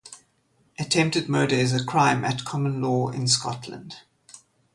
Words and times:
Attempted 0.79 1.29
murder 1.29 1.53
is 1.53 1.73
a 1.73 1.85
crime 1.85 2.25
at 2.25 2.43
common 2.43 2.81
law 2.81 3.09
in 3.09 3.27
Scotland. 3.27 3.97